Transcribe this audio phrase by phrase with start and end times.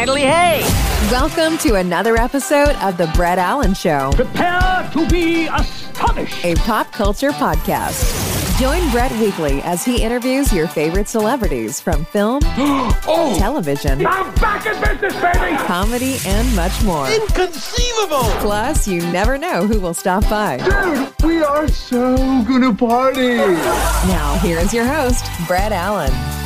[0.00, 0.62] Idly hey!
[1.10, 6.42] Welcome to another episode of The Brett Allan Show, Prepare to be astonished.
[6.42, 8.58] a pop culture podcast.
[8.58, 14.64] Join Brett weekly as he interviews your favorite celebrities from film, oh, television, I'm back
[14.64, 15.54] in business, baby.
[15.66, 17.06] comedy, and much more.
[17.10, 18.24] Inconceivable.
[18.40, 20.56] Plus, you never know who will stop by.
[20.56, 23.36] Dude, we are so gonna party.
[23.36, 26.39] Now, here is your host, Brett Allan.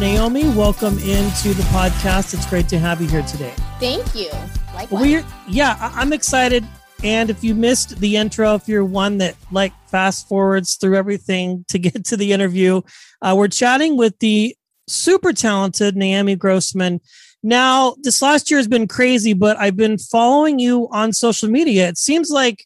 [0.00, 2.32] Naomi, welcome into the podcast.
[2.32, 3.52] It's great to have you here today.
[3.78, 4.30] Thank you.
[4.74, 5.02] Likewise.
[5.02, 6.64] We're yeah, I'm excited.
[7.04, 11.66] And if you missed the intro, if you're one that like fast forwards through everything
[11.68, 12.80] to get to the interview,
[13.20, 14.56] uh, we're chatting with the
[14.88, 17.02] super talented Naomi Grossman.
[17.42, 21.88] Now, this last year has been crazy, but I've been following you on social media.
[21.88, 22.64] It seems like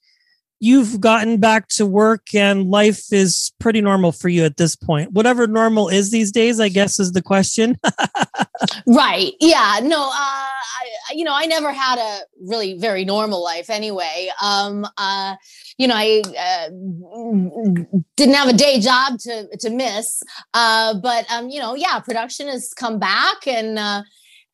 [0.64, 5.12] you've gotten back to work and life is pretty normal for you at this point.
[5.12, 7.78] Whatever normal is these days, I guess is the question.
[8.86, 9.32] right.
[9.40, 9.80] Yeah.
[9.82, 14.30] No, uh, I, you know, I never had a really very normal life anyway.
[14.42, 15.36] Um, uh,
[15.76, 16.70] you know, I uh,
[18.16, 20.22] didn't have a day job to, to miss.
[20.54, 24.02] Uh, but, um, you know, yeah, production has come back and, uh,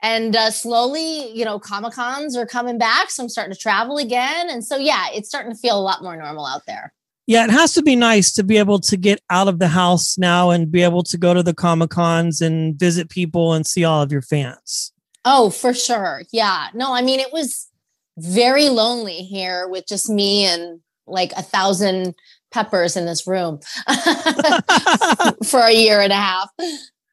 [0.02, 3.10] and uh, slowly, you know, Comic Cons are coming back.
[3.10, 4.48] So I'm starting to travel again.
[4.48, 6.92] And so, yeah, it's starting to feel a lot more normal out there.
[7.26, 10.18] Yeah, it has to be nice to be able to get out of the house
[10.18, 13.84] now and be able to go to the Comic Cons and visit people and see
[13.84, 14.92] all of your fans.
[15.24, 16.22] Oh, for sure.
[16.32, 16.68] Yeah.
[16.74, 17.68] No, I mean, it was
[18.18, 22.14] very lonely here with just me and like a thousand
[22.50, 23.60] peppers in this room
[25.46, 26.48] for a year and a half.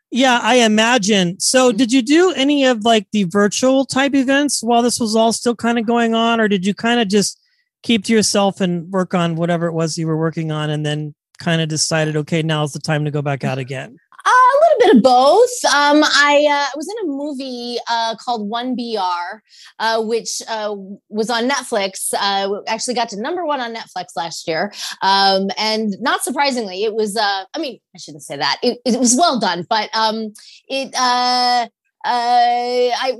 [0.10, 1.40] Yeah, I imagine.
[1.40, 5.34] So, did you do any of like the virtual type events while this was all
[5.34, 7.42] still kind of going on, or did you kind of just
[7.84, 11.14] keep to yourself and work on whatever it was you were working on and then
[11.40, 13.98] kind of decided, okay, now's the time to go back out again?
[14.26, 15.66] Uh, bit of both.
[15.66, 19.42] Um, I uh, was in a movie uh, called One BR,
[19.80, 20.76] uh, which uh,
[21.10, 22.14] was on Netflix.
[22.14, 26.94] Uh, actually, got to number one on Netflix last year, um, and not surprisingly, it
[26.94, 27.16] was.
[27.16, 28.58] Uh, I mean, I shouldn't say that.
[28.64, 30.34] It, it was well done, but um,
[30.68, 30.92] it.
[30.96, 31.70] I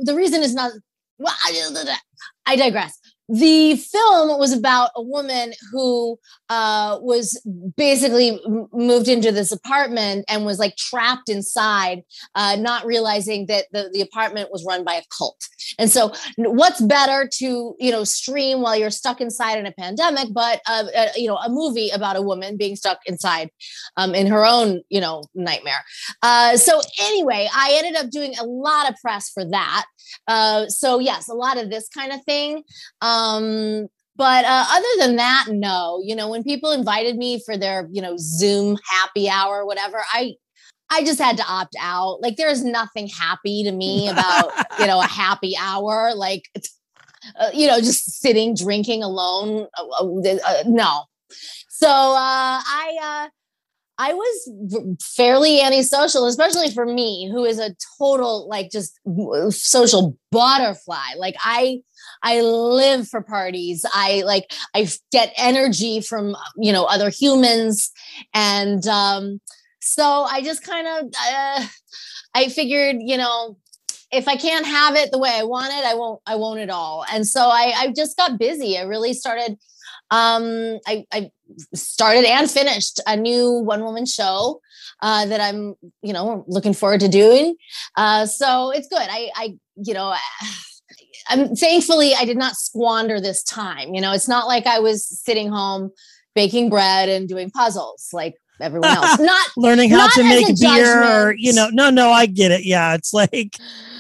[0.02, 0.72] the reason is not.
[1.20, 1.36] Well,
[2.46, 6.18] I digress the film was about a woman who
[6.50, 7.42] uh, was
[7.76, 8.40] basically
[8.72, 12.04] moved into this apartment and was like trapped inside,
[12.36, 15.48] uh, not realizing that the, the apartment was run by a cult.
[15.78, 20.30] And so, what's better to you know stream while you're stuck inside in a pandemic,
[20.34, 23.50] but uh, uh, you know a movie about a woman being stuck inside
[23.98, 25.84] um, in her own you know nightmare.
[26.22, 29.86] Uh, so anyway, I ended up doing a lot of press for that.
[30.28, 32.64] Uh, so yes, a lot of this kind of thing.
[33.02, 36.02] Um, but uh, other than that, no.
[36.04, 40.34] You know, when people invited me for their, you know, Zoom happy hour, whatever, I
[40.90, 42.22] I just had to opt out.
[42.22, 46.14] Like, there's nothing happy to me about, you know, a happy hour.
[46.16, 46.44] Like,
[47.40, 49.68] uh, you know, just sitting drinking alone.
[49.78, 51.04] Uh, uh, uh, no.
[51.70, 53.30] So uh, I uh,
[54.00, 59.00] I was fairly antisocial, especially for me, who is a total like just
[59.50, 61.16] social butterfly.
[61.18, 61.82] Like I,
[62.22, 63.86] I live for parties.
[63.92, 67.92] I like I get energy from you know other humans,
[68.34, 69.42] and um,
[69.82, 71.66] so I just kind of uh,
[72.36, 73.58] I figured you know
[74.12, 76.70] if I can't have it the way I want it, I won't I won't at
[76.70, 77.04] all.
[77.12, 78.78] And so I I just got busy.
[78.78, 79.58] I really started
[80.12, 81.32] um I, I
[81.74, 84.62] started and finished a new one woman show
[85.02, 87.56] uh, that I'm, you know, looking forward to doing.
[87.96, 89.00] Uh, so it's good.
[89.02, 90.14] I, I, you know,
[91.30, 93.94] I'm thankfully I did not squander this time.
[93.94, 95.92] You know, it's not like I was sitting home
[96.36, 98.10] baking bread and doing puzzles.
[98.14, 99.20] Like everyone else.
[99.20, 102.66] Not learning how not to make beer, or, you know, no, no, I get it.
[102.66, 103.58] Yeah, it's like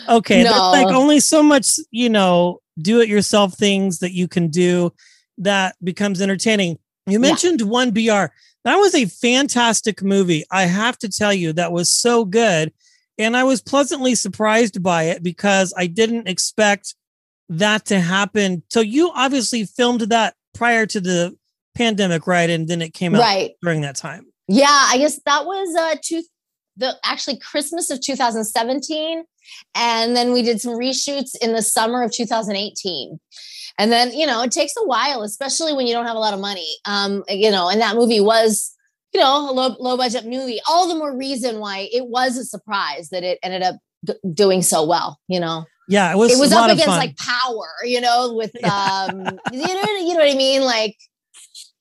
[0.07, 0.71] okay, No.
[0.71, 4.93] like only so much, you know, do it yourself things that you can do
[5.39, 6.77] that becomes entertaining.
[7.07, 8.27] You mentioned one BR.
[8.63, 10.43] That was a fantastic movie.
[10.51, 12.73] I have to tell you, that was so good.
[13.17, 16.95] And I was pleasantly surprised by it because I didn't expect
[17.49, 18.63] that to happen.
[18.69, 21.35] So you obviously filmed that prior to the
[21.75, 22.49] pandemic, right?
[22.49, 23.51] And then it came out right.
[23.61, 24.25] during that time.
[24.47, 26.23] Yeah, I guess that was uh two
[26.77, 29.23] the actually Christmas of 2017
[29.75, 33.19] and then we did some reshoots in the summer of 2018.
[33.77, 36.33] And then, you know, it takes a while especially when you don't have a lot
[36.33, 36.67] of money.
[36.85, 38.73] Um you know, and that movie was
[39.13, 40.59] you know, a low low budget movie.
[40.69, 44.61] All the more reason why it was a surprise that it ended up d- doing
[44.61, 45.65] so well, you know.
[45.89, 49.83] Yeah, it was, it was up against like power, you know, with um you know
[49.83, 50.97] you know what I mean like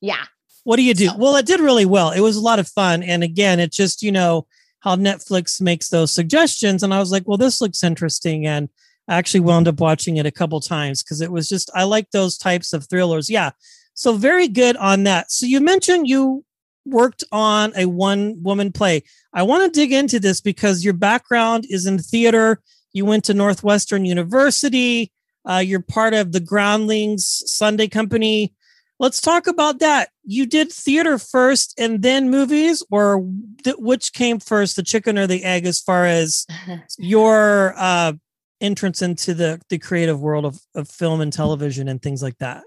[0.01, 0.25] yeah.
[0.63, 1.09] what do you do?
[1.17, 2.11] Well, it did really well.
[2.11, 3.03] It was a lot of fun.
[3.03, 4.45] And again, it just, you know,
[4.81, 6.83] how Netflix makes those suggestions.
[6.83, 8.45] And I was like, well, this looks interesting.
[8.45, 8.69] And
[9.07, 12.11] I actually wound up watching it a couple times because it was just, I like
[12.11, 13.29] those types of thrillers.
[13.29, 13.51] Yeah.
[13.93, 15.31] So very good on that.
[15.31, 16.43] So you mentioned you
[16.85, 19.03] worked on a one woman play.
[19.33, 22.61] I want to dig into this because your background is in theater.
[22.93, 25.11] You went to Northwestern University.
[25.49, 28.53] Uh, you're part of the Groundlings Sunday Company.
[28.99, 30.09] Let's talk about that.
[30.23, 33.25] You did theater first and then movies, or
[33.63, 36.47] th- which came first, the chicken or the egg, as far as
[36.97, 38.13] your uh,
[38.61, 42.63] entrance into the, the creative world of, of film and television and things like that?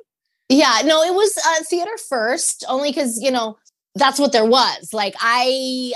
[0.49, 3.57] Yeah, no, it was uh, theater first, only because you know
[3.95, 4.93] that's what there was.
[4.93, 5.93] Like I,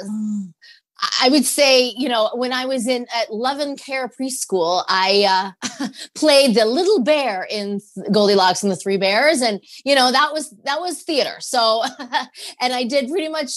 [0.00, 0.48] I,
[1.20, 5.52] I would say, you know, when I was in at Love and Care preschool, I
[5.60, 7.80] uh, played the little bear in
[8.10, 11.36] Goldilocks and the Three Bears, and you know that was that was theater.
[11.40, 11.84] So,
[12.60, 13.52] and I did pretty much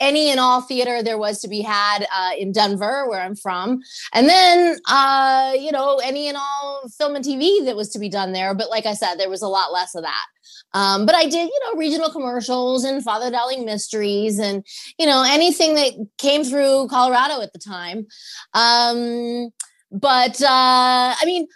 [0.00, 3.82] any and all theater there was to be had uh, in Denver, where I'm from,
[4.12, 8.08] and then uh, you know any and all film and TV that was to be
[8.08, 8.54] done there.
[8.54, 10.26] But like I said, there was a lot less of that.
[10.72, 14.64] Um, but I did, you know, regional commercials and Father Dowling mysteries and,
[14.98, 18.06] you know, anything that came through Colorado at the time.
[18.54, 19.50] Um,
[19.90, 21.48] but uh, I mean,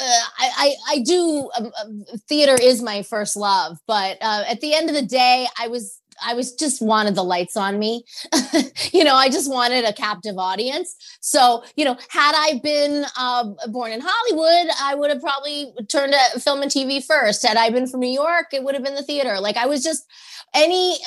[0.00, 4.60] uh, I, I, I do um, um, theater is my first love, but uh, at
[4.60, 8.04] the end of the day, I was I was just wanted the lights on me.
[8.92, 10.94] you know, I just wanted a captive audience.
[11.20, 16.12] So, you know, had I been uh, born in Hollywood, I would have probably turned
[16.12, 17.46] to film and TV first.
[17.46, 19.40] Had I been from New York, it would have been the theater.
[19.40, 20.04] Like I was just
[20.54, 20.98] any,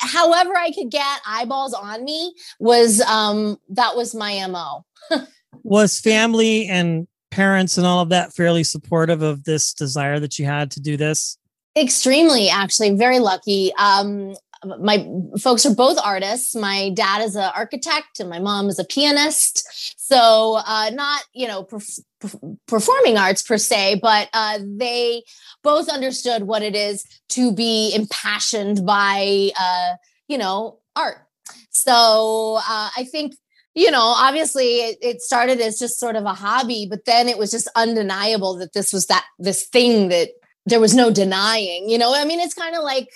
[0.00, 4.84] however I could get eyeballs on me was um that was my mo.
[5.62, 10.44] Was family and parents and all of that fairly supportive of this desire that you
[10.44, 11.38] had to do this?
[11.76, 13.72] Extremely, actually, very lucky.
[13.78, 15.06] Um, my
[15.38, 16.54] folks are both artists.
[16.54, 19.66] My dad is an architect, and my mom is a pianist.
[19.98, 25.22] So, uh, not you know perf- perf- performing arts per se, but uh, they
[25.62, 29.94] both understood what it is to be impassioned by uh,
[30.28, 31.18] you know art.
[31.70, 33.34] So, uh, I think
[33.74, 37.36] you know, obviously it, it, started as just sort of a hobby, but then it
[37.36, 40.30] was just undeniable that this was that this thing that
[40.64, 41.90] there was no denying.
[41.90, 43.08] You know, I mean, it's kind of like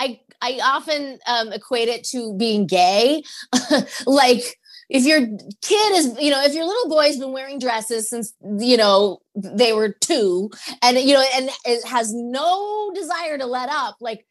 [0.00, 3.22] I I often um, equate it to being gay,
[4.06, 4.58] like.
[4.90, 8.78] If your kid is, you know, if your little boy's been wearing dresses since, you
[8.78, 13.98] know, they were two and, you know, and it has no desire to let up,
[14.00, 14.24] like,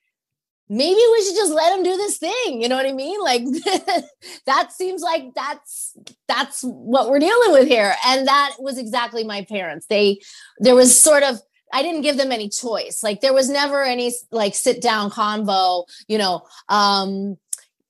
[0.68, 3.22] maybe we should just let him do this thing you know what i mean?
[3.22, 3.44] Like
[4.48, 5.96] that seems like that's
[6.28, 7.96] that's what we're dealing with here.
[8.06, 9.88] And that was exactly my parents.
[9.88, 10.20] They
[10.60, 11.40] there was sort of
[11.72, 13.02] I didn't give them any choice.
[13.04, 17.38] Like there was never any like sit down convo, you know, um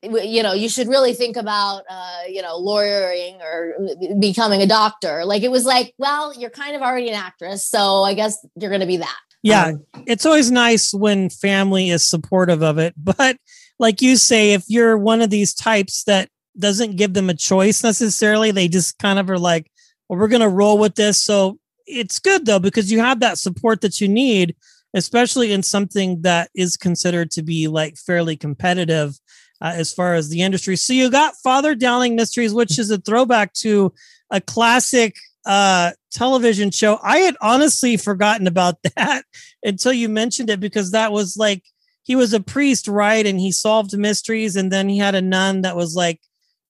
[0.04, 3.74] you know, you should really think about uh, you know, lawyering or
[4.20, 5.26] becoming a doctor.
[5.26, 8.70] Like it was like, well, you're kind of already an actress, so I guess you're
[8.70, 9.18] going to be that.
[9.42, 12.94] Yeah, Um, it's always nice when family is supportive of it.
[12.98, 13.38] But
[13.80, 17.84] like you say, if you're one of these types that doesn't give them a choice
[17.84, 19.72] necessarily, they just kind of are like,
[20.08, 21.22] well, we're going to roll with this.
[21.22, 24.56] So it's good though, because you have that support that you need,
[24.94, 29.18] especially in something that is considered to be like fairly competitive
[29.62, 30.76] uh, as far as the industry.
[30.76, 33.94] So you got Father Dowling Mysteries, which is a throwback to
[34.30, 35.16] a classic
[35.46, 37.00] uh television show.
[37.02, 39.24] I had honestly forgotten about that
[39.64, 41.64] until you mentioned it because that was like
[42.04, 43.26] he was a priest, right?
[43.26, 46.22] And he solved mysteries, and then he had a nun that was like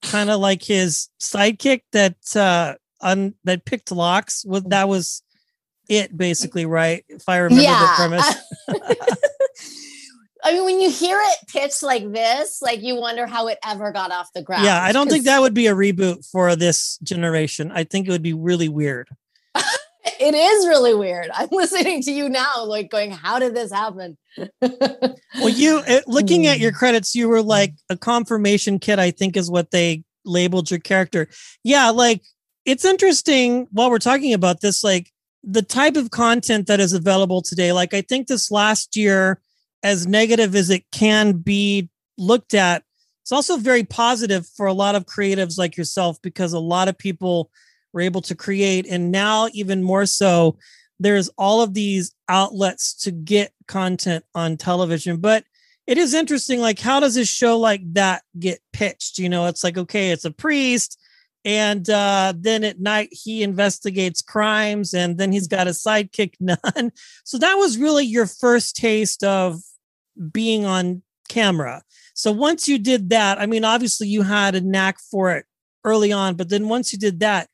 [0.03, 4.43] kind of like his sidekick that uh un, that picked locks.
[4.45, 5.21] Well, that was
[5.89, 7.05] it basically, right?
[7.07, 8.35] If I remember the premise.
[10.43, 13.91] I mean, when you hear it pitched like this, like you wonder how it ever
[13.91, 14.63] got off the ground.
[14.63, 17.71] Yeah, I don't think that would be a reboot for this generation.
[17.73, 19.09] I think it would be really weird.
[19.55, 21.29] it is really weird.
[21.33, 24.17] I'm listening to you now, like going, "How did this happen?"
[24.61, 26.77] well, you uh, looking at your Hmm.
[26.77, 28.99] credits, you were like a confirmation kid.
[28.99, 31.27] I think is what they labeled your character.
[31.63, 32.21] Yeah, like
[32.67, 35.09] it's interesting while we're talking about this, like
[35.41, 37.71] the type of content that is available today.
[37.71, 39.39] Like I think this last year,
[39.83, 42.83] as negative as it can be looked at,
[43.24, 46.97] it's also very positive for a lot of creatives like yourself because a lot of
[46.97, 47.50] people
[47.93, 50.57] were able to create, and now even more so,
[51.00, 55.17] there's all of these outlets to get content on television.
[55.17, 55.45] But
[55.86, 59.19] it is interesting, like how does a show like that get pitched?
[59.19, 61.00] You know, it's like okay, it's a priest
[61.46, 66.91] and uh, then at night he investigates crimes and then he's got a sidekick nun.
[67.24, 69.60] So that was really your first taste of
[70.32, 71.84] being on camera.
[72.13, 75.46] So once you did that i mean obviously you had a knack for it
[75.84, 77.48] early on but then once you did that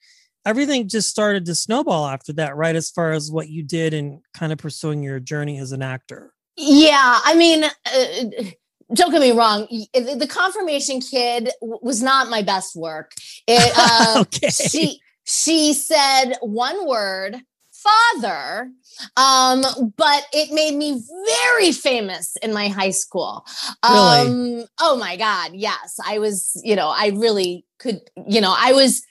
[0.45, 4.19] everything just started to snowball after that right as far as what you did and
[4.33, 6.33] kind of pursuing your journey as an actor.
[6.55, 8.49] Yeah, I mean, uh,
[8.93, 9.67] don't get me wrong.
[9.93, 13.11] The the confirmation kid was not my best work.
[13.47, 14.49] It, uh, Okay.
[14.49, 17.37] She she said one word,
[17.71, 18.69] father,
[19.15, 19.63] um,
[19.95, 21.01] but it made me
[21.47, 23.45] very famous in my high school.
[23.89, 24.61] Really?
[24.61, 26.59] Um, oh my god, yes, I was.
[26.63, 28.01] You know, I really could.
[28.27, 29.01] You know, I was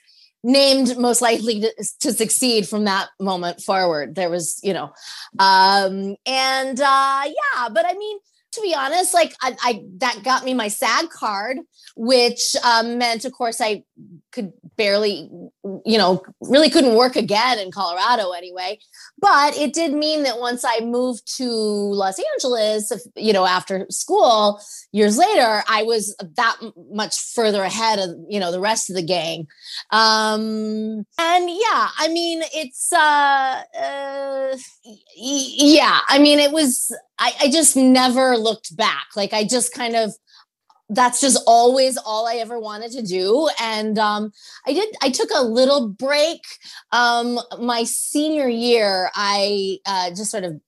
[0.43, 4.91] named most likely to, to succeed from that moment forward there was you know
[5.39, 8.17] um and uh yeah but i mean
[8.53, 11.57] to be honest like i, I that got me my sag card
[11.95, 13.83] which um, meant of course i
[14.31, 15.29] could barely
[15.85, 18.79] you know really couldn't work again in colorado anyway.
[19.19, 24.59] But it did mean that once i moved to los angeles you know after school
[24.91, 26.57] years later i was that
[26.91, 29.47] much further ahead of you know the rest of the gang.
[29.91, 34.57] Um and yeah i mean it's uh, uh
[35.15, 39.07] yeah i mean it was I, I just never looked back.
[39.15, 40.13] Like i just kind of
[40.93, 43.49] that's just always all I ever wanted to do.
[43.59, 44.31] And um,
[44.65, 46.41] I did, I took a little break.
[46.91, 50.59] Um, my senior year, I uh, just sort of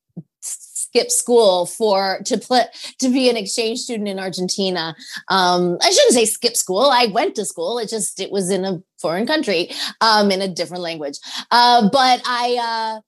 [0.41, 2.67] skipped school for to put
[2.99, 4.95] to be an exchange student in Argentina.
[5.27, 6.89] Um, I shouldn't say skip school.
[6.91, 7.79] I went to school.
[7.79, 11.17] It just it was in a foreign country, um, in a different language.
[11.51, 13.01] Uh, but I uh,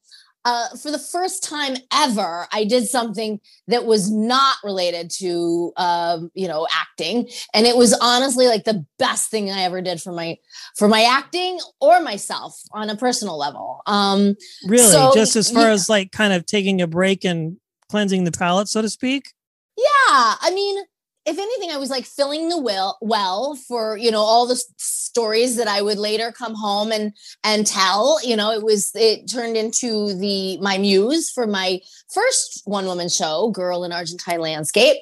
[0.47, 6.31] uh, for the first time ever, I did something that was not related to, um,
[6.33, 10.13] you know, acting, and it was honestly like the best thing I ever did for
[10.13, 10.37] my
[10.77, 13.81] for my acting or myself on a personal level.
[13.87, 14.35] Um,
[14.65, 15.73] really So, just as far yeah.
[15.73, 17.57] as like kind of taking a break and
[17.89, 19.33] cleansing the palate so to speak
[19.77, 20.83] yeah, I mean,
[21.27, 25.57] if anything, I was like filling the well well for you know all the stories
[25.57, 27.11] that I would later come home and
[27.43, 28.19] and tell.
[28.23, 31.81] You know, it was it turned into the my muse for my
[32.13, 34.97] first one woman show, Girl in Argentine Landscape.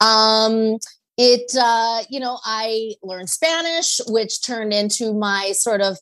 [0.00, 0.78] Um,
[1.18, 5.98] it uh, you know I learned Spanish, which turned into my sort of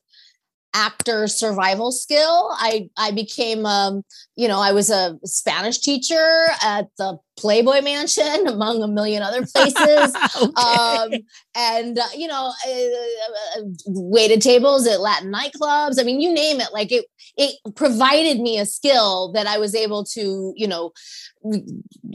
[0.75, 2.51] actor survival skill.
[2.59, 4.03] I I became um
[4.37, 9.47] you know I was a Spanish teacher at the Playboy Mansion among a million other
[9.55, 10.15] places.
[10.57, 11.13] um
[11.57, 16.61] and uh, you know uh, uh, waited tables at latin nightclubs i mean you name
[16.61, 20.93] it like it it provided me a skill that i was able to you know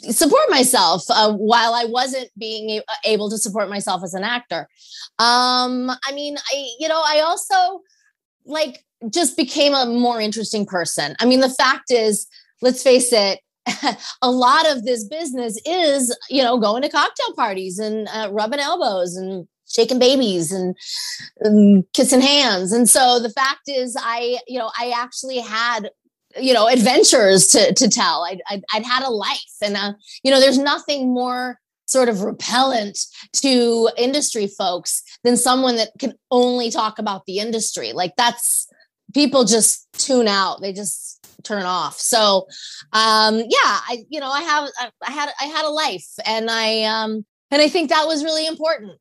[0.10, 4.68] support myself uh, while i wasn't being able to support myself as an actor
[5.20, 7.82] um i mean i you know i also
[8.50, 12.28] like just became a more interesting person i mean the fact is
[12.62, 13.40] let's face it
[14.22, 18.60] a lot of this business is, you know, going to cocktail parties and uh, rubbing
[18.60, 20.76] elbows and shaking babies and
[21.46, 22.72] um, kissing hands.
[22.72, 25.92] And so the fact is, I, you know, I actually had,
[26.40, 28.24] you know, adventures to to tell.
[28.24, 32.22] I'd, I'd, I'd had a life, and uh, you know, there's nothing more sort of
[32.22, 32.98] repellent
[33.34, 37.94] to industry folks than someone that can only talk about the industry.
[37.94, 38.68] Like that's
[39.14, 40.62] people just tune out.
[40.62, 41.98] They just turn off.
[41.98, 42.48] So
[42.94, 46.50] um yeah i you know i have I, I had i had a life and
[46.50, 48.94] i um and i think that was really important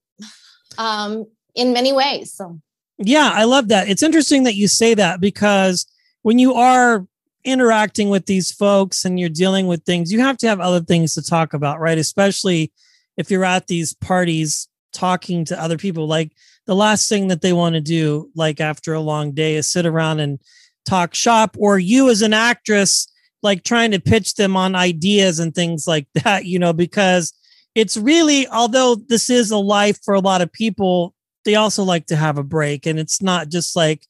[0.77, 2.61] um in many ways so
[2.99, 3.89] Yeah, I love that.
[3.89, 5.87] It's interesting that you say that because
[6.23, 7.07] when you are
[7.45, 11.15] interacting with these folks and you're dealing with things, you have to have other things
[11.15, 11.99] to talk about, right?
[11.99, 12.73] Especially
[13.17, 16.07] if you're at these parties talking to other people.
[16.07, 16.33] Like
[16.67, 19.87] the last thing that they want to do, like after a long day, is sit
[19.87, 20.39] around and
[20.85, 23.09] talk shop, or you as an actress
[23.43, 27.33] like trying to pitch them on ideas and things like that, you know, because
[27.75, 31.15] it's really, although this is a life for a lot of people,
[31.45, 32.87] they also like to have a break.
[32.87, 34.03] And it's not just like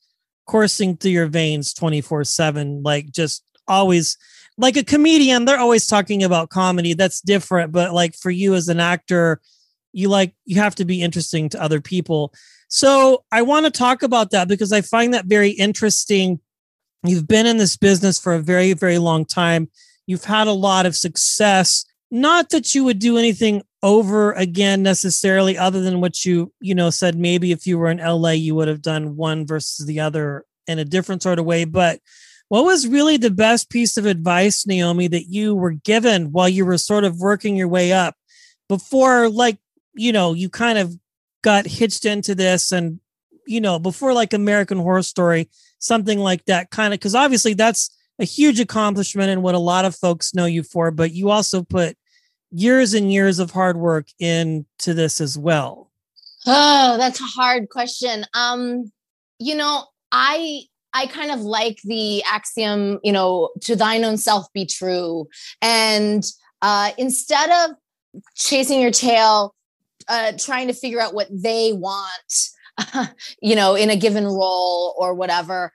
[0.48, 4.18] coursing through your veins 24 7, like just always
[4.56, 6.92] like a comedian, they're always talking about comedy.
[6.92, 7.70] That's different.
[7.70, 9.40] But like for you as an actor,
[9.92, 12.34] you like, you have to be interesting to other people.
[12.66, 16.40] So I want to talk about that because I find that very interesting.
[17.04, 19.70] You've been in this business for a very, very long time.
[20.06, 21.84] You've had a lot of success.
[22.10, 26.90] Not that you would do anything over again necessarily, other than what you, you know,
[26.90, 30.44] said maybe if you were in LA, you would have done one versus the other
[30.66, 31.64] in a different sort of way.
[31.64, 32.00] But
[32.48, 36.64] what was really the best piece of advice, Naomi, that you were given while you
[36.64, 38.16] were sort of working your way up
[38.68, 39.58] before, like,
[39.94, 40.96] you know, you kind of
[41.42, 43.00] got hitched into this and,
[43.46, 47.90] you know, before like American Horror Story, something like that kind of, because obviously that's
[48.18, 51.62] a huge accomplishment and what a lot of folks know you for, but you also
[51.62, 51.96] put
[52.50, 55.90] years and years of hard work into this as well.
[56.46, 58.24] Oh, that's a hard question.
[58.34, 58.90] Um,
[59.38, 60.62] you know, I
[60.94, 65.28] I kind of like the axiom, you know, to thine own self be true.
[65.60, 66.24] And
[66.62, 67.76] uh, instead of
[68.34, 69.54] chasing your tail,
[70.08, 73.10] uh, trying to figure out what they want,
[73.42, 75.72] you know, in a given role or whatever,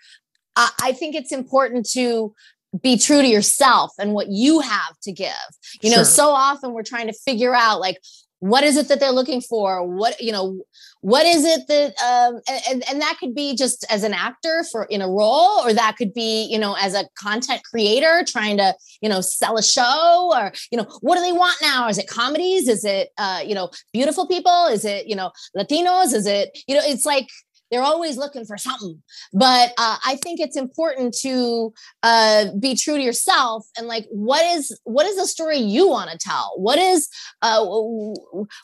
[0.55, 2.33] I, I think it's important to
[2.81, 5.33] be true to yourself and what you have to give.
[5.81, 7.99] You know, so often we're trying to figure out like,
[8.39, 9.87] what is it that they're looking for?
[9.87, 10.63] What you know
[10.99, 14.85] what is it that um and, and that could be just as an actor for
[14.85, 18.73] in a role or that could be you know as a content creator trying to
[19.01, 21.87] you know sell a show or you know what do they want now?
[21.87, 22.67] Is it comedies?
[22.67, 24.67] Is it uh you know beautiful people?
[24.67, 26.13] Is it you know latinos?
[26.13, 27.27] Is it you know it's like
[27.73, 29.01] they're always looking for something.
[29.33, 34.45] But uh, i think it's important to uh, be true to yourself and like what
[34.55, 36.53] is what is the story you want to tell?
[36.57, 37.09] What is
[37.41, 37.65] uh,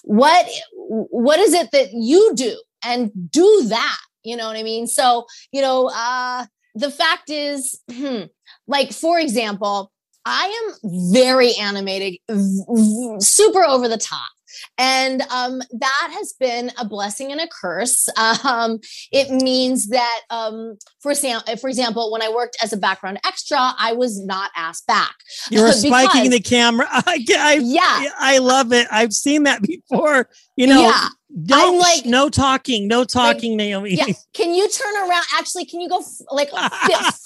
[0.04, 0.48] what
[0.84, 4.00] what is it that you do and do that?
[4.24, 4.86] You know what i mean?
[4.86, 8.24] So you know uh the fact is hmm,
[8.68, 9.92] like for example
[10.26, 12.20] I am very animated,
[13.20, 14.30] super over the top.
[14.78, 18.08] And um, that has been a blessing and a curse.
[18.18, 18.80] Um,
[19.12, 23.58] it means that, um, for, sam- for example, when I worked as a background extra,
[23.78, 25.16] I was not asked back.
[25.50, 26.88] You were spiking the camera.
[26.92, 28.12] I, I, yeah.
[28.18, 28.88] I love it.
[28.92, 30.30] I've seen that before.
[30.56, 31.08] You know, yeah.
[31.46, 33.94] Don't I'm like no talking, no talking, like, Naomi.
[33.94, 34.06] Yeah.
[34.34, 35.24] Can you turn around?
[35.38, 36.50] Actually, can you go f- like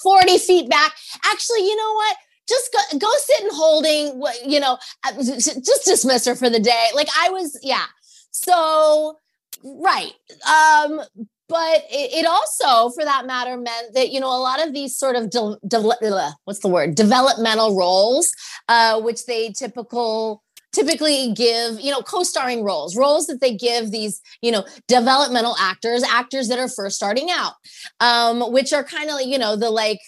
[0.02, 0.92] 40 feet back?
[1.24, 2.16] Actually, you know what?
[2.48, 6.86] Just go, go sit and holding, you know, uh, just dismiss her for the day.
[6.94, 7.86] Like I was, yeah.
[8.30, 9.16] So,
[9.62, 10.12] right.
[10.46, 11.00] Um,
[11.48, 15.14] but it, also, for that matter, meant that, you know, a lot of these sort
[15.14, 18.32] of, de- de- what's the word, developmental roles,
[18.68, 24.20] uh, which they typical, typically give you know co-starring roles roles that they give these
[24.42, 27.52] you know developmental actors actors that are first starting out
[28.00, 30.00] um which are kind of you know the like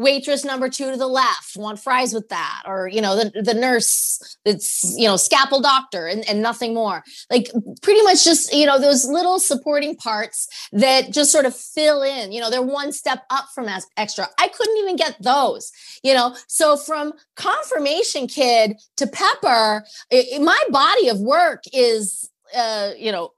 [0.00, 3.54] waitress number two to the left want fries with that or you know the, the
[3.54, 7.02] nurse that's you know scalpel doctor and, and nothing more.
[7.30, 7.50] Like
[7.82, 12.32] pretty much just you know those little supporting parts that just sort of fill in
[12.32, 14.28] you know they're one step up from extra.
[14.38, 16.34] I couldn't even get those you know?
[16.46, 23.32] So from confirmation kid to pepper it, my body of work is uh you know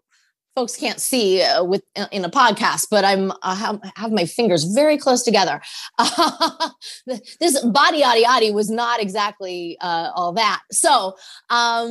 [0.54, 4.64] folks can't see uh, with in a podcast, but I'm I have, have my fingers
[4.64, 5.60] very close together.
[5.98, 6.68] Uh,
[7.40, 10.60] this body yaddy yaddy was not exactly uh, all that.
[10.70, 11.14] So
[11.50, 11.90] um,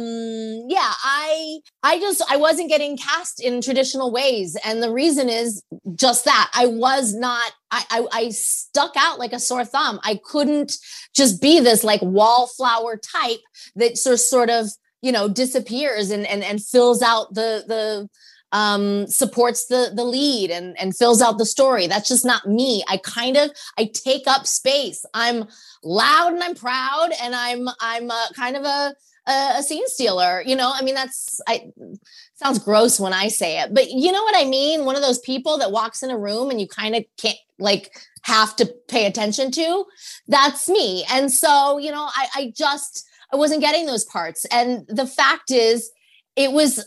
[0.68, 5.64] yeah, I I just I wasn't getting cast in traditional ways, and the reason is
[5.96, 7.52] just that I was not.
[7.72, 10.00] I, I, I stuck out like a sore thumb.
[10.04, 10.74] I couldn't
[11.16, 13.40] just be this like wallflower type
[13.76, 14.68] that sort sort of
[15.02, 18.10] you know disappears and and and fills out the the
[18.52, 21.88] um, supports the the lead and and fills out the story.
[21.88, 22.84] That's just not me.
[22.88, 25.06] I kind of I take up space.
[25.14, 25.48] I'm
[25.84, 28.94] loud and I'm proud and I'm I'm a, kind of a,
[29.28, 30.44] a a scene stealer.
[30.46, 31.72] You know, I mean that's I
[32.36, 34.86] sounds gross when I say it, but you know what I mean.
[34.86, 37.92] One of those people that walks in a room and you kind of can't like
[38.24, 39.86] have to pay attention to.
[40.28, 41.06] That's me.
[41.10, 44.46] And so you know, I I just I wasn't getting those parts.
[44.52, 45.90] And the fact is,
[46.36, 46.84] it was uh,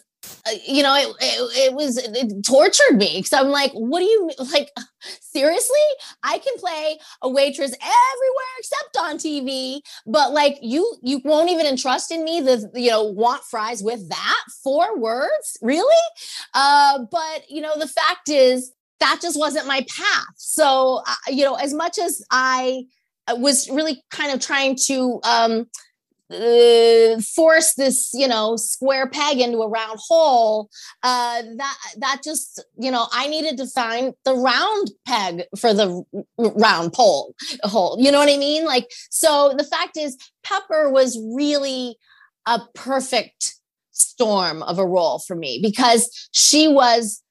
[0.66, 4.30] you know, it, it, it was it tortured me because I'm like, what do you
[4.52, 4.70] like?
[5.20, 5.76] Seriously,
[6.22, 11.66] I can play a waitress everywhere except on TV, but like you, you won't even
[11.66, 15.94] entrust in me the you know want fries with that four words, really?
[16.54, 20.34] Uh, but you know, the fact is that just wasn't my path.
[20.36, 22.84] So uh, you know, as much as I
[23.28, 25.66] was really kind of trying to um,
[26.32, 30.70] uh, force this you know square peg into a round hole
[31.02, 36.02] uh that that just you know i needed to find the round peg for the
[36.38, 38.64] round pole hole you know what i mean?
[38.64, 41.96] Like so the fact is pepper was really
[42.46, 43.54] a perfect
[43.92, 47.22] storm of a role for me because she was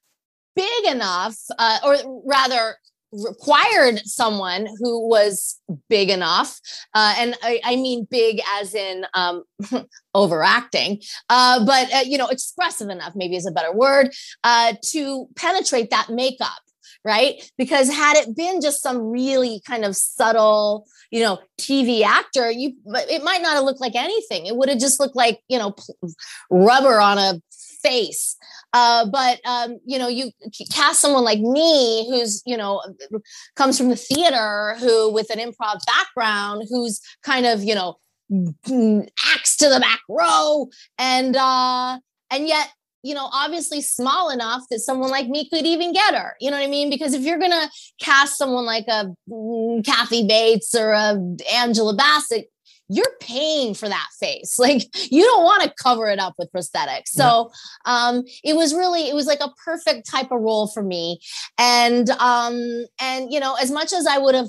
[0.56, 2.76] big enough uh, or rather
[3.22, 6.60] required someone who was big enough
[6.94, 9.44] uh, and I, I, mean big as in um,
[10.14, 14.10] overacting uh, but uh, you know expressive enough maybe is a better word
[14.42, 16.50] uh, to penetrate that makeup
[17.04, 17.50] right?
[17.58, 22.72] Because had it been just some really kind of subtle you know tv actor you
[22.86, 24.46] it might not have looked like anything.
[24.46, 25.74] It would have just looked like you know
[26.50, 27.40] rubber on a
[27.88, 28.36] face
[28.74, 30.32] uh, but um, you know, you
[30.72, 32.82] cast someone like me, who's you know
[33.54, 37.94] comes from the theater, who with an improv background, who's kind of you know
[39.32, 40.66] acts to the back row,
[40.98, 42.00] and uh,
[42.32, 42.70] and yet
[43.04, 46.34] you know obviously small enough that someone like me could even get her.
[46.40, 46.90] You know what I mean?
[46.90, 47.70] Because if you're gonna
[48.00, 51.16] cast someone like a mm, Kathy Bates or a
[51.52, 52.50] Angela Bassett,
[52.88, 54.58] you're paying for that face.
[54.64, 57.08] Like you don't want to cover it up with prosthetics.
[57.08, 57.50] So
[57.84, 61.20] um, it was really, it was like a perfect type of role for me.
[61.58, 64.48] And um, and you know, as much as I would have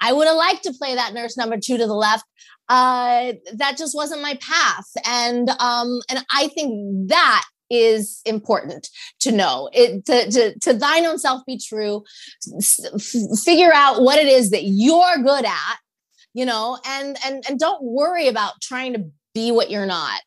[0.00, 2.24] I would have liked to play that nurse number two to the left.
[2.68, 4.88] Uh, that just wasn't my path.
[5.06, 8.88] And um, and I think that is important
[9.20, 12.04] to know it to, to, to thine own self be true
[13.42, 15.76] figure out what it is that you're good at
[16.36, 20.20] you know and and and don't worry about trying to be what you're not.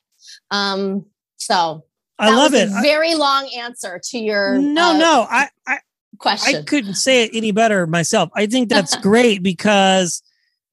[0.52, 1.06] Um
[1.38, 1.86] so
[2.18, 2.68] i love it.
[2.82, 5.78] Very long answer to your no uh, no i i
[6.18, 6.56] question.
[6.56, 8.30] i couldn't say it any better myself.
[8.36, 10.24] I think that's great because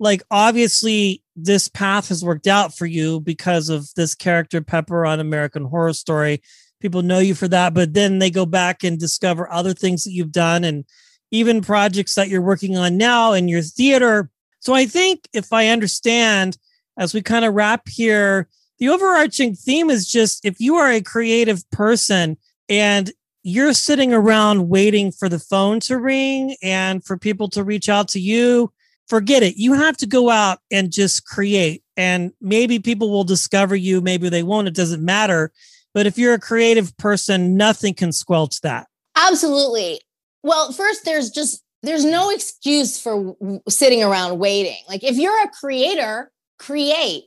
[0.01, 5.21] like obviously this path has worked out for you because of this character pepper on
[5.21, 6.43] american horror story.
[6.81, 10.13] People know you for that but then they go back and discover other things that
[10.13, 10.87] you've done and
[11.31, 14.31] even projects that you're working on now in your theater
[14.67, 16.59] so I think if I understand
[16.99, 18.49] as we kind of wrap here,
[18.81, 22.37] the overarching theme is just if you are a creative person
[22.69, 23.13] and
[23.45, 28.09] you're sitting around waiting for the phone to ring and for people to reach out
[28.09, 28.73] to you,
[29.07, 29.55] forget it.
[29.57, 31.85] You have to go out and just create.
[31.97, 34.67] And maybe people will discover you, maybe they won't.
[34.67, 35.53] It doesn't matter.
[35.95, 38.89] But if you're a creative person, nothing can squelch that.
[39.15, 40.01] Absolutely.
[40.43, 43.37] Well, first, there's just there's no excuse for
[43.69, 44.83] sitting around waiting.
[44.89, 47.25] Like if you're a creator, create.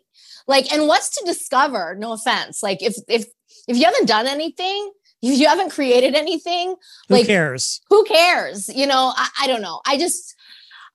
[0.48, 1.96] Like and what's to discover?
[1.98, 2.62] No offense.
[2.62, 3.26] Like if if
[3.68, 4.92] if you haven't done anything,
[5.22, 6.76] if you haven't created anything,
[7.08, 7.82] who like cares?
[7.90, 8.68] Who cares?
[8.70, 9.82] You know, I, I don't know.
[9.86, 10.36] I just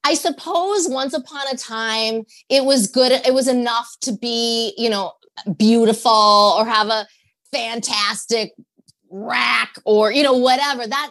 [0.04, 3.12] I suppose once upon a time it was good.
[3.12, 5.12] It was enough to be, you know,
[5.56, 6.10] beautiful
[6.58, 7.06] or have a
[7.52, 8.52] fantastic
[9.10, 11.10] rack or you know whatever that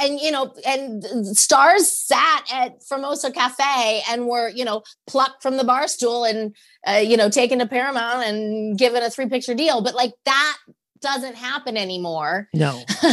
[0.00, 1.04] and you know and
[1.36, 6.54] stars sat at Formosa Cafe and were you know plucked from the bar stool and
[6.86, 9.82] uh, you know taken to Paramount and given a three picture deal.
[9.82, 10.58] But like that
[11.00, 12.48] doesn't happen anymore.
[12.54, 12.82] No.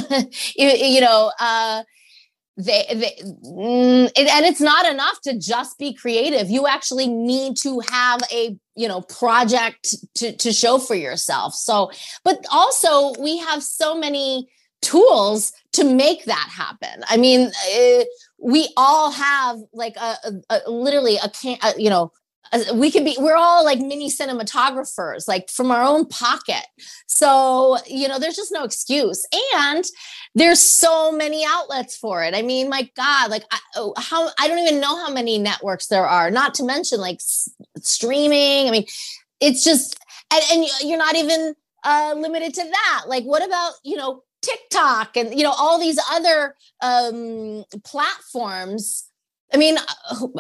[0.56, 1.84] You, you, know uh
[2.58, 6.50] they, they mm, and it's not enough to just be creative.
[6.50, 11.54] You actually need to have a you know project to to show for yourself.
[11.56, 11.92] So
[12.24, 14.50] but also we have so many
[14.82, 17.04] tools to make that happen.
[17.08, 18.06] I mean, it, eh,
[18.42, 20.16] we all have like a,
[20.50, 22.12] a, a literally a, can, you know
[22.74, 26.66] we could be we're all like mini cinematographers like from our own pocket.
[27.08, 29.26] So you know there's just no excuse.
[29.54, 29.84] And
[30.36, 32.34] there's so many outlets for it.
[32.34, 35.88] I mean my god like I, oh, how i don't even know how many networks
[35.88, 38.68] there are not to mention like s- streaming.
[38.68, 38.86] I mean
[39.40, 40.00] it's just
[40.32, 43.04] and, and you're not even uh limited to that.
[43.08, 49.06] Like what about you know TikTok and you know all these other um, platforms.
[49.52, 49.78] I mean,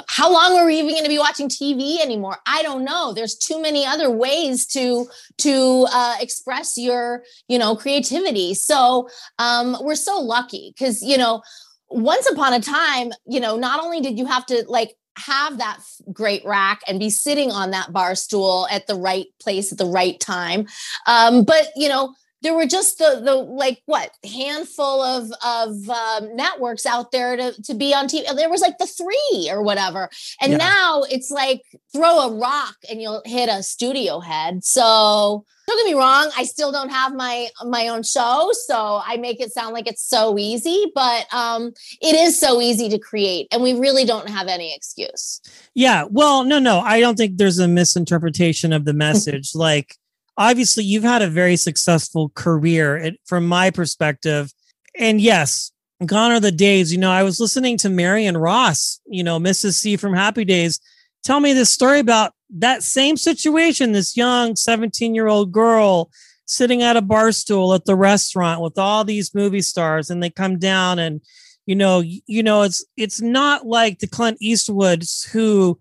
[0.08, 2.38] how long are we even going to be watching TV anymore?
[2.46, 3.12] I don't know.
[3.12, 5.08] There's too many other ways to
[5.40, 8.54] to uh, express your you know creativity.
[8.54, 9.10] So
[9.40, 11.42] um, we're so lucky because you know
[11.90, 15.80] once upon a time, you know, not only did you have to like have that
[16.14, 19.86] great rack and be sitting on that bar stool at the right place at the
[19.86, 20.68] right time,
[21.08, 26.36] um, but you know there were just the the like what handful of of um,
[26.36, 28.24] networks out there to to be on TV.
[28.36, 30.10] There was like the three or whatever,
[30.42, 30.58] and Yeah.
[30.58, 31.62] now it's like
[31.94, 34.64] throw a rock and you'll hit a studio head.
[34.64, 39.18] So don't get me wrong, I still don't have my my own show, so I
[39.18, 43.48] make it sound like it's so easy, but um, it is so easy to create,
[43.52, 45.42] and we really don't have any excuse.
[45.76, 46.06] Yeah.
[46.10, 46.80] Well, no, no.
[46.80, 49.54] I don't think there's a misinterpretation of the message.
[49.54, 49.96] like,
[50.40, 54.52] obviously, you've had a very successful career it, from my perspective.
[54.98, 55.72] And yes,
[56.06, 56.92] gone are the days.
[56.92, 59.74] You know, I was listening to Marion Ross, you know, Mrs.
[59.74, 60.80] C from Happy Days,
[61.24, 66.10] tell me this story about that same situation this young 17 year old girl
[66.46, 70.32] sitting at a bar stool at the restaurant with all these movie stars and they
[70.32, 71.22] come down and
[71.68, 75.80] you know you know it's it's not like the clint eastwoods who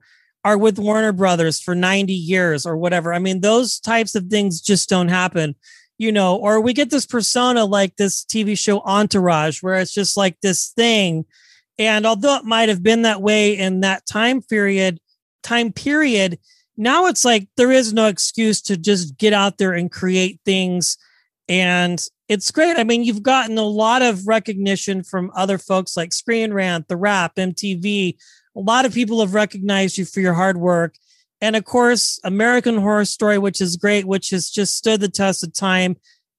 [0.49, 3.13] are with warner brothers for 90 years or whatever.
[3.13, 5.55] I mean those types of things just don't happen
[5.99, 10.17] you know or we get this persona like this tv show entourage where it's just
[10.17, 11.27] like this thing.
[11.79, 15.01] And although it might have been that way in that time period
[15.43, 16.39] time period
[16.79, 20.97] now it's like there is no excuse to just get out there and create things.
[21.47, 22.79] And it's great.
[22.79, 27.35] I mean you've gotten a lot of recognition from other folks like screen rant TheWrap
[27.35, 28.17] mtv
[28.59, 30.97] a lot of people have recognized you for your hard work.
[31.41, 35.45] And of course american horror story which is great which has just stood the test
[35.45, 35.97] of time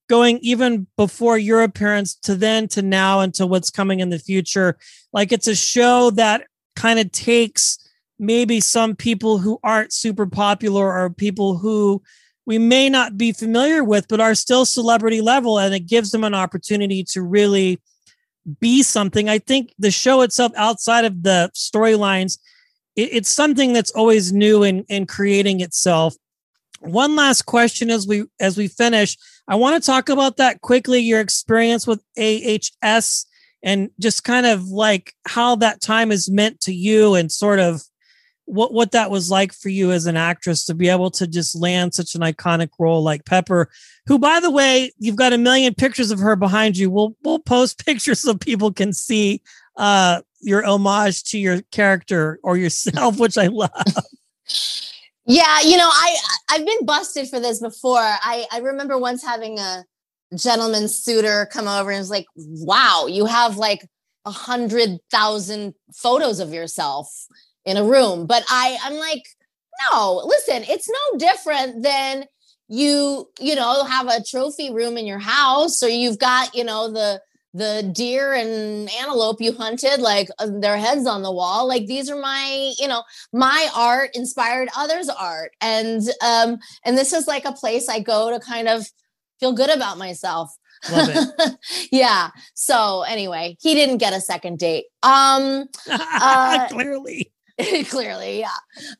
[0.09, 4.19] going even before your appearance to then to now and to what's coming in the
[4.19, 4.77] future.
[5.13, 7.77] Like it's a show that kind of takes
[8.17, 12.01] maybe some people who aren't super popular or people who
[12.45, 16.23] we may not be familiar with, but are still celebrity level, and it gives them
[16.23, 17.79] an opportunity to really
[18.59, 19.29] be something.
[19.29, 22.39] I think the show itself, outside of the storylines,
[22.95, 26.15] it, it's something that's always new in, in creating itself.
[26.81, 30.99] One last question as we as we finish, I want to talk about that quickly.
[30.99, 33.25] Your experience with AHS
[33.61, 37.81] and just kind of like how that time is meant to you and sort of
[38.49, 41.55] what what that was like for you as an actress to be able to just
[41.55, 43.69] land such an iconic role like Pepper,
[44.07, 46.89] who by the way, you've got a million pictures of her behind you.
[46.89, 49.41] We'll we'll post pictures so people can see
[49.77, 53.71] uh your homage to your character or yourself, which I love.
[55.25, 56.17] Yeah, you know, I
[56.49, 57.99] I've been busted for this before.
[57.99, 59.85] I I remember once having a
[60.35, 63.87] gentleman suitor come over and was like, "Wow, you have like
[64.25, 67.27] a hundred thousand photos of yourself
[67.65, 69.23] in a room." But I I'm like,
[69.91, 72.25] no, listen, it's no different than
[72.69, 76.91] you you know have a trophy room in your house or you've got you know
[76.91, 77.19] the
[77.55, 82.11] the deer and antelope you hunted like uh, their heads on the wall like these
[82.11, 83.01] are my you know
[83.33, 88.29] my art inspired others art and um and this is like a place i go
[88.29, 88.85] to kind of
[89.39, 90.55] feel good about myself
[90.91, 91.55] Love it.
[91.91, 97.31] yeah so anyway he didn't get a second date um Uh, Clearly.
[97.89, 98.57] clearly yeah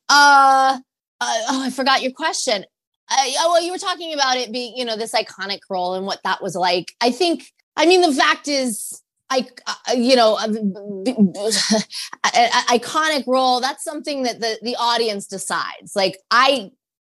[0.09, 0.77] uh,
[1.21, 2.65] uh oh i forgot your question
[3.11, 6.05] uh, oh, well you were talking about it being you know this iconic role and
[6.05, 10.39] what that was like i think i mean the fact is I, uh, you know,
[10.39, 10.47] uh,
[12.35, 13.59] a- iconic role.
[13.59, 15.95] That's something that the the audience decides.
[15.95, 16.71] Like I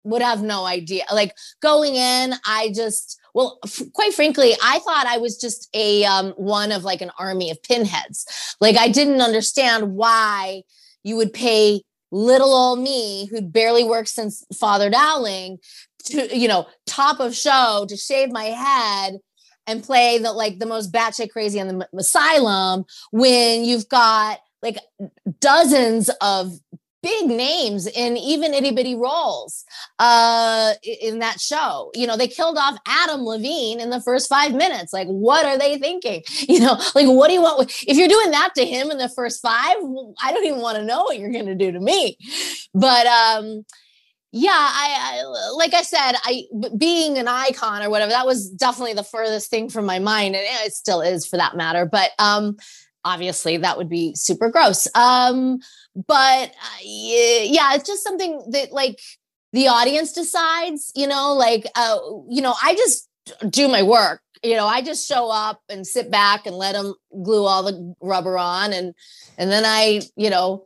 [0.04, 1.04] would have no idea.
[1.12, 6.04] Like going in, I just well, f- quite frankly, I thought I was just a
[6.04, 8.26] um, one of like an army of pinheads.
[8.60, 10.64] Like I didn't understand why
[11.02, 15.58] you would pay little old me who'd barely worked since Father Dowling
[16.04, 19.18] to you know top of show to shave my head
[19.66, 24.40] and play the like the most batshit crazy on the m- asylum when you've got
[24.62, 24.78] like
[25.40, 26.52] dozens of
[27.02, 29.64] big names in even itty bitty roles
[29.98, 31.90] uh in that show.
[31.94, 34.92] You know they killed off adam levine in the first five minutes.
[34.92, 36.22] Like what are they thinking?
[36.52, 37.70] You know like what do you want?
[37.86, 39.76] If you're doing that to him in the first five
[40.22, 42.18] i don't even want to know what you're going to do to me.
[42.74, 43.64] But um
[44.32, 46.44] yeah I, I like i said i
[46.78, 50.44] being an icon or whatever that was definitely the furthest thing from my mind and
[50.64, 51.84] it still is for that matter.
[51.84, 52.56] But um
[53.04, 54.88] obviously that would be super gross.
[54.94, 55.58] Um
[55.94, 58.98] but uh, yeah, it's just something that like
[59.52, 63.08] the audience decides you know like uh you know i just
[63.50, 66.94] do my work you know i just show up and sit back and let them
[67.22, 68.94] glue all the rubber on and
[69.38, 70.64] and then i you know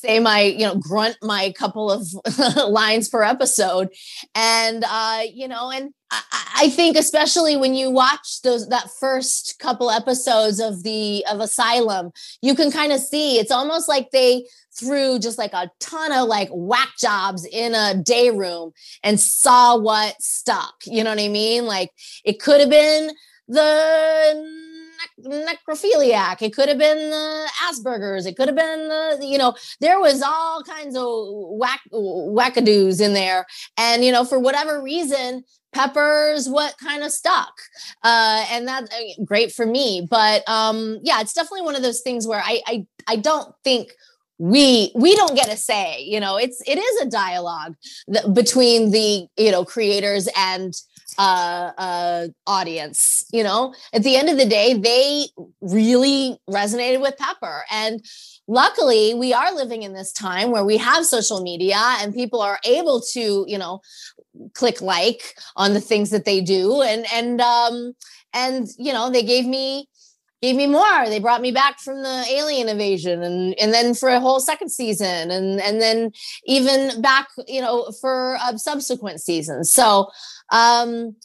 [0.00, 2.06] say my you know grunt my couple of
[2.68, 3.88] lines per episode.
[4.34, 6.22] And uh you know and I,
[6.62, 12.10] I think especially when you watch those that first couple episodes of the of asylum
[12.42, 16.26] you can kind of see it's almost like they threw just like a ton of
[16.28, 20.74] like whack jobs in a day room and saw what stuck.
[20.86, 21.66] You know what i mean?
[21.66, 21.90] Like
[22.24, 23.10] it could have been
[23.48, 24.69] the
[25.24, 26.42] necrophiliac.
[26.42, 28.26] It could have been the Asperger's.
[28.26, 31.04] It could have been the, you know, there was all kinds of
[31.58, 33.46] whack wackadoos in there.
[33.76, 37.52] And, you know, for whatever reason, peppers what kind of stuck
[38.02, 42.00] uh and that's uh, great for me but um yeah it's definitely one of those
[42.00, 43.92] things where i i, I don't think
[44.40, 47.74] we we don't get a say you know it's it is a dialogue
[48.32, 50.72] between the you know creators and
[51.18, 53.24] uh, uh, audience.
[53.32, 55.26] You know, at the end of the day, they
[55.60, 57.64] really resonated with Pepper.
[57.70, 58.04] And
[58.48, 62.58] luckily, we are living in this time where we have social media and people are
[62.64, 63.80] able to, you know,
[64.54, 66.82] click like on the things that they do.
[66.82, 67.92] And, and, um,
[68.32, 69.88] and, you know, they gave me,
[70.42, 71.06] gave me more.
[71.06, 74.70] They brought me back from the alien invasion and and then for a whole second
[74.70, 76.12] season and and then
[76.44, 79.72] even back, you know, for a subsequent seasons.
[79.72, 80.08] So
[80.50, 81.16] um,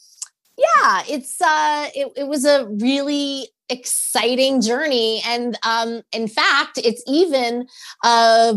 [0.56, 7.02] yeah, it's uh, it, it was a really exciting journey and um in fact it's
[7.08, 7.66] even
[8.04, 8.54] uh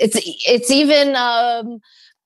[0.00, 1.78] it's it's even um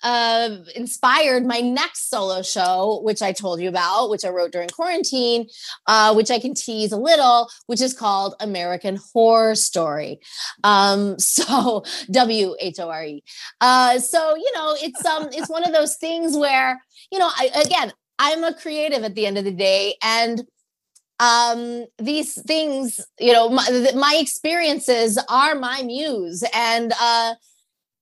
[0.03, 4.69] uh, inspired my next solo show, which I told you about, which I wrote during
[4.69, 5.49] quarantine,
[5.87, 10.21] uh, which I can tease a little, which is called American Whore Story.
[10.65, 13.25] Um, so W H O R E.
[13.61, 16.81] Uh, so you know, it's um, it's one of those things where
[17.11, 20.47] you know, I, again, I'm a creative at the end of the day, and
[21.19, 27.35] um these things you know my, my experiences are my muse and uh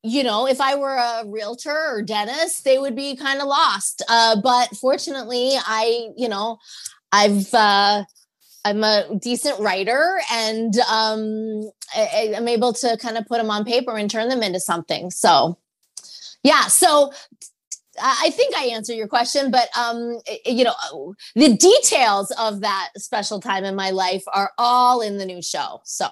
[0.04, 4.02] you know, if I were a realtor or dentist, they would be kind of lost.
[4.06, 6.58] Uh, but fortunately, I, you know,
[7.10, 8.04] I've, uh,
[8.66, 13.64] I'm a decent writer and um, I, I'm able to kind of put them on
[13.64, 15.10] paper and turn them into something.
[15.10, 15.58] So,
[16.42, 16.66] yeah.
[16.66, 17.10] So
[18.02, 23.40] I think I answer your question, but um, you know, the details of that special
[23.40, 25.80] time in my life are all in the new show.
[25.84, 26.06] So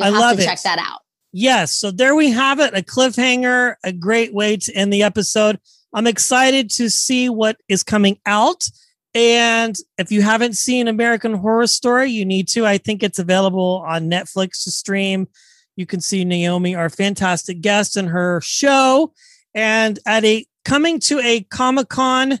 [0.00, 0.46] I love to it.
[0.46, 1.00] check that out.
[1.36, 1.74] Yes.
[1.74, 5.58] So there we have it a cliffhanger, a great way to end the episode.
[5.92, 8.68] I'm excited to see what is coming out.
[9.16, 12.64] And if you haven't seen American Horror Story, you need to.
[12.64, 15.26] I think it's available on Netflix to stream.
[15.74, 19.12] You can see Naomi, our fantastic guest, in her show,
[19.56, 22.38] and at a coming to a Comic Con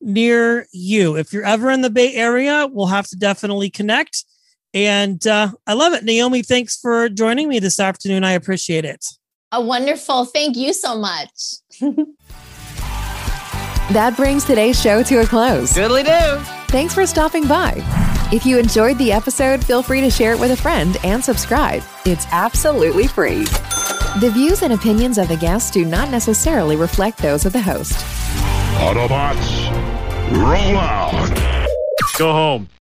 [0.00, 1.16] near you.
[1.16, 4.24] If you're ever in the Bay Area, we'll have to definitely connect.
[4.74, 6.04] And uh, I love it.
[6.04, 8.24] Naomi, thanks for joining me this afternoon.
[8.24, 9.04] I appreciate it.
[9.52, 10.24] A wonderful.
[10.24, 11.30] Thank you so much.
[13.90, 15.72] that brings today's show to a close.
[15.72, 16.38] Goodly do.
[16.68, 17.74] Thanks for stopping by.
[18.32, 21.82] If you enjoyed the episode, feel free to share it with a friend and subscribe.
[22.04, 23.44] It's absolutely free.
[24.20, 27.92] The views and opinions of the guests do not necessarily reflect those of the host.
[28.78, 29.70] Autobots,
[30.32, 31.68] roll out.
[32.18, 32.68] Go home.